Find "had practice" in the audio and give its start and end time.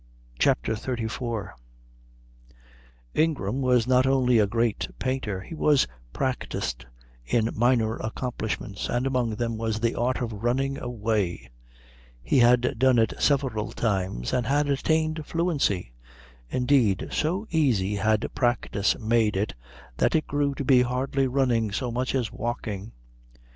17.97-18.97